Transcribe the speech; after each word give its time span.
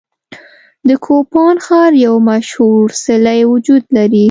د 0.87 0.89
کوپان 1.05 1.55
ښار 1.65 1.91
یو 2.05 2.15
مشهور 2.29 2.85
څلی 3.05 3.39
وجود 3.51 3.83
لري. 3.97 4.19